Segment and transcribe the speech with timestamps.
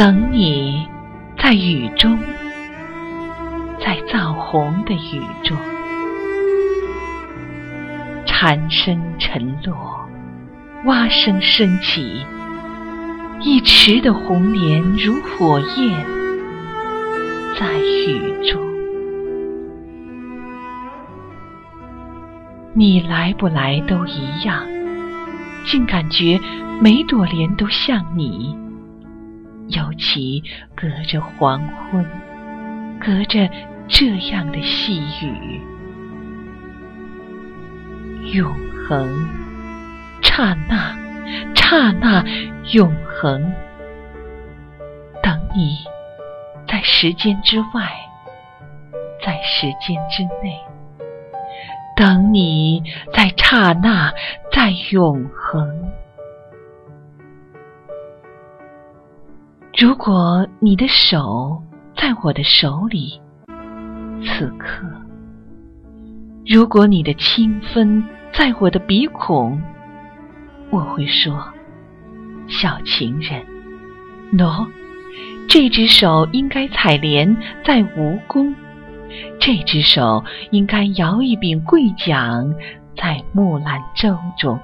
[0.00, 0.88] 等你
[1.36, 2.18] 在雨中，
[3.78, 5.54] 在造红的雨中，
[8.24, 10.08] 蝉声沉落，
[10.86, 12.24] 蛙声升起，
[13.42, 16.06] 一池的红莲如火焰，
[17.60, 18.58] 在雨中。
[22.72, 24.66] 你来不来都一样，
[25.66, 26.40] 竟感觉
[26.80, 28.56] 每朵莲都像你。
[29.70, 30.42] 尤其
[30.74, 32.04] 隔着黄昏，
[33.00, 33.48] 隔着
[33.88, 35.60] 这样的细雨，
[38.32, 38.52] 永
[38.88, 39.28] 恒，
[40.22, 40.96] 刹那，
[41.54, 42.24] 刹那，
[42.72, 43.52] 永恒。
[45.22, 45.78] 等你，
[46.66, 47.90] 在时间之外，
[49.24, 50.58] 在时间之内。
[51.96, 52.82] 等你，
[53.12, 54.12] 在刹那，
[54.52, 55.92] 在永恒。
[59.80, 61.62] 如果你的手
[61.96, 63.18] 在我的手里，
[64.22, 64.84] 此刻；
[66.44, 69.58] 如果你的清风在我的鼻孔，
[70.68, 71.42] 我会说
[72.46, 73.42] ：“小情人，
[74.34, 74.68] 喏，
[75.48, 77.34] 这只手应该采莲
[77.64, 78.54] 在蜈蚣。”
[79.40, 82.54] 这只手应该摇一柄桂桨，
[82.94, 84.60] 在木兰舟中。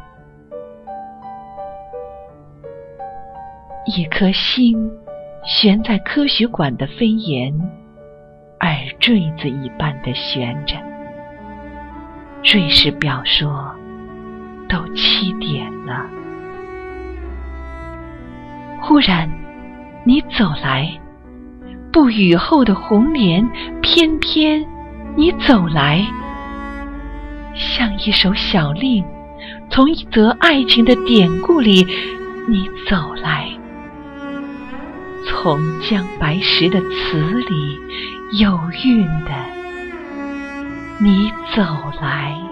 [3.86, 4.90] 一颗心
[5.46, 7.54] 悬在科学馆的飞檐，
[8.60, 10.74] 耳坠子一般的悬着。
[12.42, 13.72] 瑞士表说，
[14.68, 16.04] 都七点了。
[18.82, 19.30] 忽然，
[20.04, 20.90] 你走来。
[21.92, 23.48] 不雨后的红莲，
[23.80, 24.66] 偏偏
[25.14, 26.04] 你走来，
[27.54, 29.04] 像一首小令，
[29.70, 31.86] 从一则爱情的典故里，
[32.48, 33.48] 你走来，
[35.46, 37.80] 从江白石的词里
[38.32, 39.30] 有韵的，
[40.98, 41.62] 你走
[42.00, 42.45] 来。